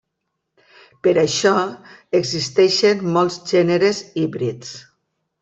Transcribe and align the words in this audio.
Per 1.07 1.13
això 1.23 1.51
existeixen 2.21 3.05
molts 3.19 3.39
gèneres 3.53 4.01
híbrids. 4.25 4.75